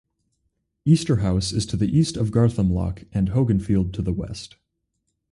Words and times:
Easterhouse 0.83 1.53
is 1.53 1.63
to 1.67 1.77
the 1.77 1.95
east 1.95 2.17
of 2.17 2.31
Garthamlock 2.31 3.05
and 3.13 3.29
Hogganfield 3.29 3.93
to 3.93 4.01
the 4.01 4.11
west. 4.11 4.55